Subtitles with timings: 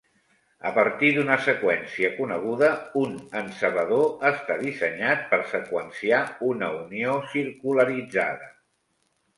[0.67, 2.71] A partir d'una seqüència coneguda,
[3.03, 3.13] un
[3.43, 8.53] encebador està dissenyat per seqüenciar una unió circularitzada.